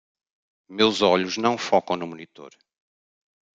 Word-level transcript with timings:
Meu 0.67 0.89
olhos 1.03 1.37
não 1.37 1.59
focam 1.59 1.95
no 1.95 2.07
monitor. 2.07 2.51